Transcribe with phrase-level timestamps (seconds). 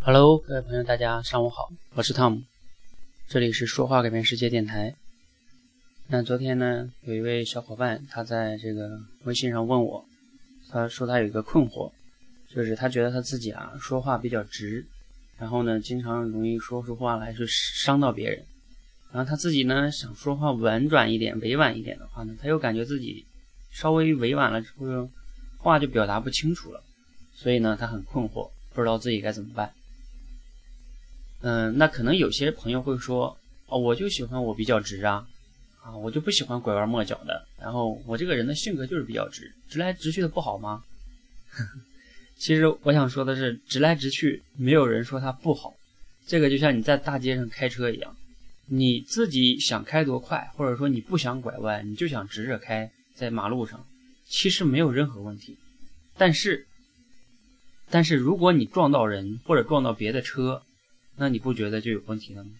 [0.00, 2.42] Hello，各位朋友，大家上午好，我是汤姆，
[3.28, 4.94] 这里是说话改变世界电台。
[6.06, 10.02] 那昨天呢，有一位小伙伴他在这个微信上问我，
[10.70, 11.92] 他说他有一个困惑，
[12.48, 14.86] 就是他觉得他自己啊说话比较直，
[15.36, 18.42] 然后呢经常容易说出话来去伤到别人，
[19.12, 23.26] 然后他自己呢想说话婉转一点、委婉一点的话呢，他又感觉自己
[23.70, 25.10] 稍微委婉了之后，
[25.58, 26.82] 话就表达不清楚了，
[27.34, 29.70] 所以呢他很困惑，不知道自己该怎么办。
[31.40, 35.26] 嗯，那可能有些朋友会说，哦，我就喜欢我比较直啊，
[35.82, 37.46] 啊，我就不喜欢拐弯抹角的。
[37.60, 40.82] 然后我这个人的性格就是比较直，直来直去的不好吗？
[42.36, 45.74] 其实我想说的是，直来直去，没有人说它不好。
[46.26, 48.16] 这个就像你在大街上开车一样，
[48.66, 53.84] 你自己想开多快，或者说你不想拐弯，你就想直着开在马路上，
[54.26, 55.56] 其实没有任何问题。
[56.16, 56.66] 但是，
[57.90, 60.62] 但是如果你撞到人或者撞到别的车，
[61.20, 62.50] 那你不觉得就有问题了吗？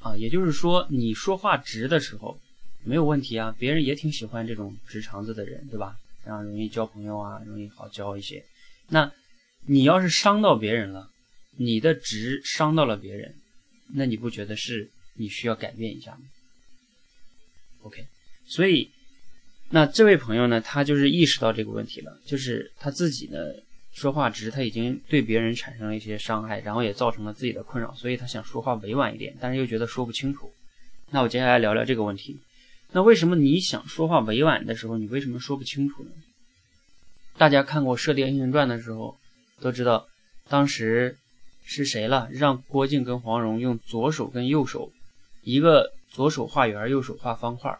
[0.00, 2.38] 啊，也就是说，你说话直的时候
[2.82, 5.96] 没有问题啊，别人也挺喜欢这种直肠子的人，对吧？
[6.24, 8.44] 这样容易交朋友啊，容易好交一些。
[8.88, 9.10] 那
[9.66, 11.08] 你要是伤到别人了，
[11.56, 13.34] 你的直伤到了别人，
[13.94, 16.22] 那你不觉得是你需要改变一下吗
[17.82, 18.04] ？OK，
[18.46, 18.90] 所以
[19.70, 23.38] 那这位朋友呢，他就是意识到这个问题了，就是他自己呢。
[23.94, 30.52] 说话直，他已经对别人产生了一些伤害，然后也造成了自己的困扰，所以他想说话委婉一点，但是又觉得说不清楚。
[31.10, 32.40] 那我接下来聊聊这个问题。
[32.90, 36.10] 那为什么你想说话委婉的时候，你为什么说不清楚呢？
[37.36, 39.16] 大家看过《射雕英雄传》的时候，
[39.60, 40.06] 都知道
[40.48, 41.16] 当时
[41.64, 42.28] 是谁了？
[42.32, 44.90] 让郭靖跟黄蓉用左手跟右手，
[45.42, 47.78] 一个左手画圆，右手画方块，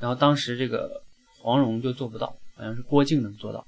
[0.00, 1.02] 然后当时这个
[1.38, 3.66] 黄蓉就做不到，好像是郭靖能做到。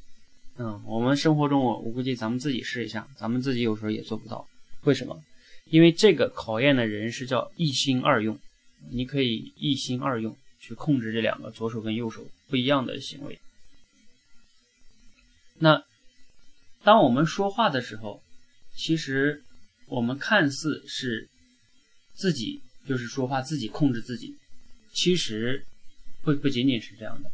[0.60, 4.44] 嗯，我们生活中，我我估计咱们自己试一下，咱们自己有时候也做不到。
[4.82, 5.16] 为什么？
[5.66, 8.36] 因为这个考验的人是叫一心二用，
[8.90, 13.38] 你可以一心二用去控制这两个左手跟右手不一样的行为。
[15.58, 15.80] 那
[16.82, 18.20] 当我们说话的时候，
[18.74, 19.44] 其实
[19.86, 21.28] 我们看似是
[22.14, 24.34] 自己就是说话自己控制自己，
[24.92, 25.64] 其实
[26.24, 27.30] 不不仅仅是这样的。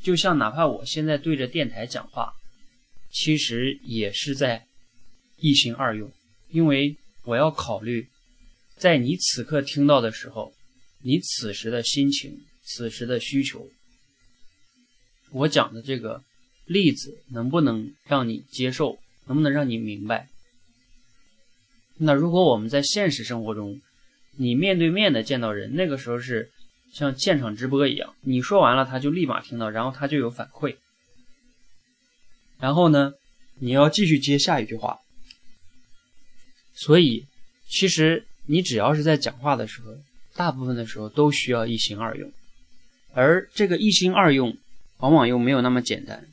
[0.00, 2.32] 就像哪怕我现在对着电台讲话。
[3.12, 4.66] 其实也是在
[5.36, 6.10] 一心二用，
[6.50, 8.08] 因为我要考虑，
[8.76, 10.52] 在你此刻听到的时候，
[11.02, 13.68] 你此时的心情、此时的需求，
[15.30, 16.22] 我讲的这个
[16.64, 20.28] 例子能不能让你接受，能不能让你明白？
[21.98, 23.80] 那如果我们在现实生活中，
[24.36, 26.50] 你面对面的见到人，那个时候是
[26.92, 30.76] 像现场直播一样，你说完了，他就立马听到，然后他就有反馈。
[32.62, 33.12] 然后呢，
[33.58, 35.00] 你要继续接下一句话。
[36.74, 37.26] 所以，
[37.68, 39.96] 其实你只要是在讲话的时候，
[40.36, 42.32] 大部分的时候都需要一心二用。
[43.14, 44.56] 而这个一心二用，
[44.98, 46.28] 往往又没有那么简单。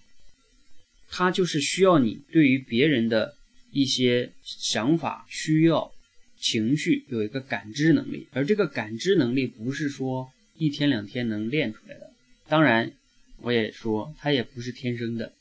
[1.10, 3.34] 它就是需要你对于别人的
[3.72, 5.92] 一些想法、需要、
[6.40, 8.28] 情绪有一个感知能力。
[8.34, 12.12] 而这个感知能力不是说一天两天能练出来的。
[12.48, 12.92] 当然，
[13.38, 15.34] 我也说它也不是天生的。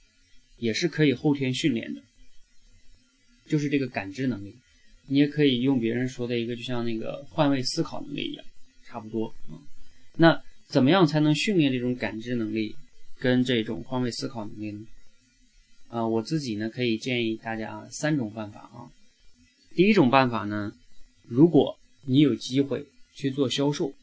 [0.58, 2.02] 也是可以后天训练的，
[3.46, 4.54] 就是这个感知能力，
[5.06, 8.44] 你也可以用别人说的一个，就像那个换位思考能力一样，
[8.84, 9.56] 差不多啊。
[10.16, 12.76] 那怎么样才能训练这种感知能力
[13.18, 14.86] 跟这种换位思考能力呢？
[15.88, 18.90] 啊，我自己呢可以建议大家三种办法啊。
[19.74, 20.72] 第一种办法呢，
[21.26, 23.94] 如果你有机会去做销售，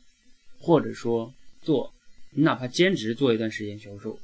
[0.58, 1.94] 或者说做
[2.32, 4.20] 你哪怕兼职做一段时间销售。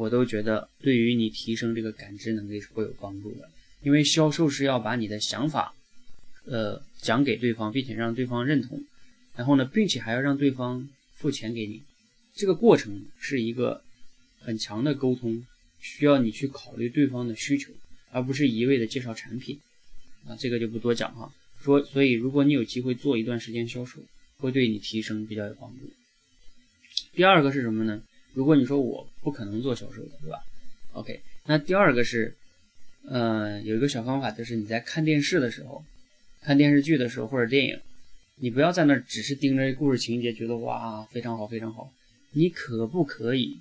[0.00, 3.46] 我都觉得对于你提升这个感知能力是会有帮助的，
[3.82, 5.74] 因为销售是要把你的想法，
[6.46, 8.82] 呃，讲给对方，并且让对方认同，
[9.36, 11.82] 然后呢，并且还要让对方付钱给你，
[12.34, 13.82] 这个过程是一个
[14.38, 15.44] 很强的沟通，
[15.82, 17.70] 需要你去考虑对方的需求，
[18.10, 19.60] 而不是一味的介绍产品，
[20.26, 21.30] 啊，这个就不多讲哈。
[21.62, 24.00] 说，所以如果你有机会做一段时间销售，
[24.38, 25.92] 会对你提升比较有帮助。
[27.12, 28.02] 第二个是什么呢？
[28.32, 30.38] 如果你说我不可能做销售的，对吧
[30.92, 32.36] ？OK，那第二个是，
[33.08, 35.84] 呃，有一个小方法，就是你在看电视的时候，
[36.40, 37.78] 看电视剧的时候或者电影，
[38.36, 41.92] 你不要在那儿只是盯着故事情节，觉得哇非常好非常好。
[42.32, 43.58] 你可不可以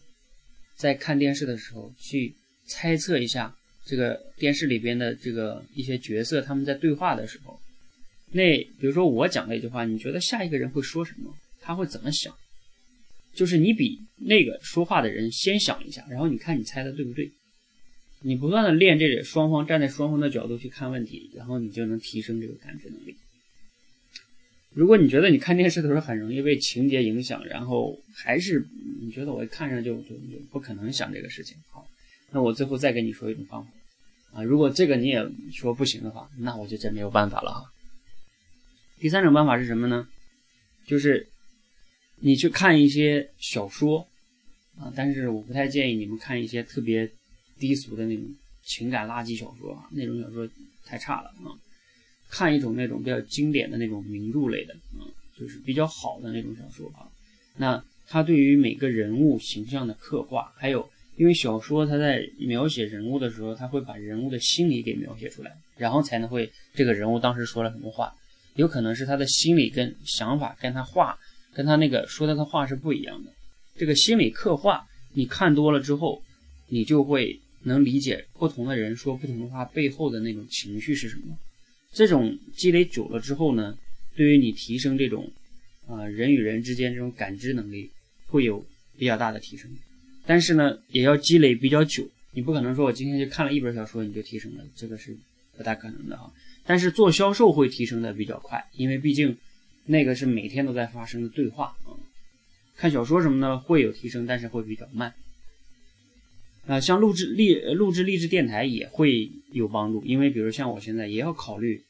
[0.76, 2.34] 在看电视的时候去
[2.68, 3.56] 猜测一下
[3.86, 7.60] 这个电视里边的这个一些角色他们在对话的时候，
[8.32, 11.36] 那比如说我讲了一句话，你觉得下一个人会说什么？
[11.60, 12.34] 他会怎么想？
[13.34, 17.32] 就是你比那个说话的人先想一下，然后你看你猜的对不对？
[18.22, 23.16] 你不断的练这个，双方站在双方的角度去看问题，然后你就能提升这个感知能力。
[24.74, 28.68] 如果你觉得你看电视的时候很容易被情节影响，然后还是
[29.02, 31.88] 你觉得我一看着就就就不可能想这个事情，好，
[32.32, 33.72] 那我最后再跟你说一种方法
[34.34, 37.72] 啊，如果这个你也说不行的话，那我就真没有办法了哈。
[39.00, 40.08] 第三种办法是什么呢？
[40.86, 41.26] 就是
[42.22, 44.06] 你去看一些小说
[44.78, 47.10] 啊，但是我不太建议你们看一些特别
[47.58, 48.26] 低俗的那种
[48.64, 50.48] 情感垃圾小说啊，那种小说
[50.86, 51.52] 太差了啊。
[52.30, 55.02] 看一种那种比较经典的那种名著类的，啊，
[55.38, 57.10] 就是比较好的那种小说啊。
[57.58, 60.88] 那它对于每个人物形象的刻画，还有
[61.18, 68.14] 因为小说它在描写人物的时候，它会把人物的心理给描写出来，然后才能会这个人物当时说了什么话，
[68.56, 71.18] 有可能是他的心理跟想法跟他话
[71.60, 73.34] 跟他那个说的他话是不一样的。
[73.76, 76.24] 这个心理刻画，你看多了之后，
[76.70, 81.38] 你就会能理解不同的人说不同的话背后的那种情绪是什么。
[81.92, 83.78] 这种积累久了之后呢，
[84.16, 85.30] 对于你提升这种，
[85.86, 87.90] 啊人与人之间这种感知能力
[88.28, 88.66] 会有
[88.98, 89.70] 比较大的提升，
[90.26, 92.10] 但是呢，也要积累比较久。
[92.32, 95.14] 你不可能说我今天就看了一本小说你就提升了，这个是
[95.58, 96.32] 不大可能的哈。
[96.66, 99.36] 但是做销售会提升的比较快，因为毕竟
[99.90, 101.98] 那个是每天都在发生的对话啊。
[102.78, 105.14] 看小说什么的会有提升，但是会比较慢。
[106.68, 111.82] 啊，像录制励录制励志电台也会有帮助，因为比如像我现在也要考虑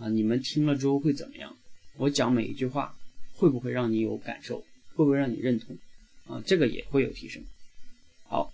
[0.00, 1.52] 啊，你们听了之后会怎么样？
[1.96, 2.94] 我讲每一句话
[3.34, 4.60] 会不会让你有感受？
[4.94, 5.76] 会不会让你认同？
[6.28, 7.42] 啊，这个也会有提升。
[8.22, 8.52] 好，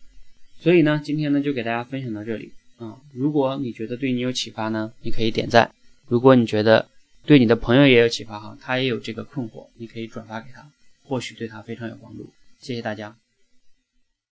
[0.59, 2.99] 所以呢，今天呢就给大家分享到这里啊。
[3.13, 5.69] 如果你觉得对你有启发呢，你可以点赞；
[6.09, 6.89] 如果你觉得
[7.27, 10.71] 对你的朋友也有启发哈，他也有这个困惑，你可以转发给他，
[11.05, 12.31] 或许对他非常有帮助。
[12.61, 13.17] 谢谢大家。